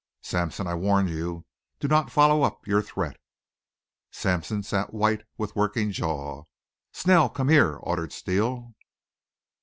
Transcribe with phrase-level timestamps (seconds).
[0.23, 1.45] Sampson, I warn you
[1.79, 3.17] don't follow up your threat."
[4.11, 6.45] Sampson sat white with working jaw.
[6.91, 8.73] "Snell, come here," ordered Steele.